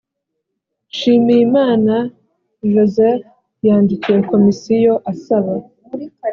nshimiyimana 0.91 1.95
joseph 2.73 3.23
yandikiye 3.67 4.17
komisiyo 4.31 4.93
asaba 5.11 5.53